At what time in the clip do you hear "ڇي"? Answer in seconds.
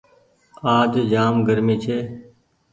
1.83-1.97